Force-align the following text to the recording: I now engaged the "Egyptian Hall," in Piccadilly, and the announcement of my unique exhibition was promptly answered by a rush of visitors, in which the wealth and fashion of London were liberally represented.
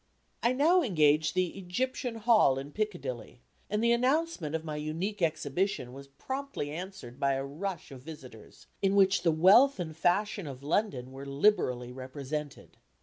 I 0.41 0.51
now 0.53 0.81
engaged 0.81 1.35
the 1.35 1.55
"Egyptian 1.59 2.15
Hall," 2.15 2.57
in 2.57 2.71
Piccadilly, 2.71 3.43
and 3.69 3.83
the 3.83 3.91
announcement 3.91 4.55
of 4.55 4.65
my 4.65 4.75
unique 4.75 5.21
exhibition 5.21 5.93
was 5.93 6.07
promptly 6.07 6.71
answered 6.71 7.19
by 7.19 7.33
a 7.33 7.45
rush 7.45 7.91
of 7.91 8.01
visitors, 8.01 8.65
in 8.81 8.95
which 8.95 9.21
the 9.21 9.31
wealth 9.31 9.79
and 9.79 9.95
fashion 9.95 10.47
of 10.47 10.63
London 10.63 11.11
were 11.11 11.27
liberally 11.27 11.91
represented. 11.91 12.77